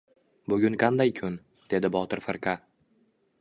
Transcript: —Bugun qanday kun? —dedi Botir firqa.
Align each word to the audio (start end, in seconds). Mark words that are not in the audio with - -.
—Bugun 0.53 0.77
qanday 0.83 1.11
kun? 1.19 1.35
—dedi 1.67 1.93
Botir 1.97 2.25
firqa. 2.29 2.57